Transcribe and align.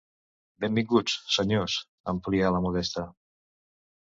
Benvinguts, 0.63 1.17
senyors 1.35 1.75
–amplià 2.13 2.51
la 2.57 2.63
Modesta. 2.65 3.05